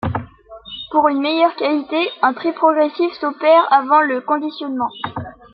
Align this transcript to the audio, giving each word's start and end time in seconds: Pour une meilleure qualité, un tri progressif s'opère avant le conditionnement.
Pour 0.89 1.09
une 1.09 1.21
meilleure 1.21 1.55
qualité, 1.57 2.09
un 2.23 2.33
tri 2.33 2.51
progressif 2.53 3.13
s'opère 3.19 3.71
avant 3.71 4.01
le 4.01 4.19
conditionnement. 4.21 4.89